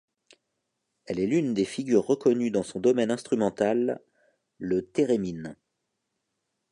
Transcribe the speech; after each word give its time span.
Elle 1.05 1.19
est 1.19 1.27
l'une 1.27 1.53
des 1.53 1.63
figures 1.63 2.07
reconnues 2.07 2.49
dans 2.49 2.63
son 2.63 2.79
domaine 2.79 3.11
instrumental, 3.11 4.01
le 4.57 4.81
thérémine. 4.83 5.55